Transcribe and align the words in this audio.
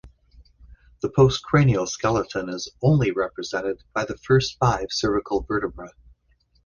The 1.03 1.09
postcranial 1.11 1.87
skeleton 1.87 2.49
is 2.49 2.69
only 2.81 3.11
represented 3.11 3.83
by 3.93 4.05
the 4.05 4.17
first 4.17 4.57
five 4.57 4.87
cervical 4.89 5.41
vertebrae. 5.43 5.91